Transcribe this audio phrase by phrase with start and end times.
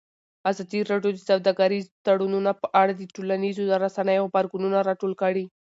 [0.51, 5.45] ازادي راډیو د سوداګریز تړونونه په اړه د ټولنیزو رسنیو غبرګونونه راټول کړي.